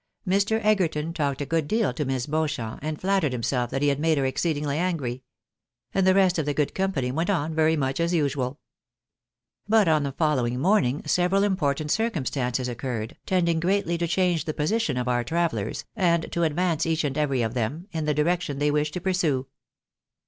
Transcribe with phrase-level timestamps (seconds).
[0.27, 0.59] Mr.
[0.65, 3.99] Egerton talked a good deal to Miss Beauchamp, and flattered him self that he had
[3.99, 5.21] made her exceedingly angry.
[5.93, 8.59] And the rest of the good company went on very much as usual.
[9.69, 14.97] But on the following morning several important circumstances occurred, tending greatly to change the position
[14.97, 18.71] of our travellers, and to advance each and every of them in the directipn they
[18.71, 19.45] wished to pursue.